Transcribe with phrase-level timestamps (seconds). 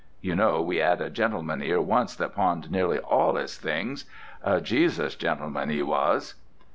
[0.19, 5.13] (You know we 'ad a gent'man 'ere once that pawned nearly all 'is things—a Jesus
[5.13, 6.33] gentleman 'e was.)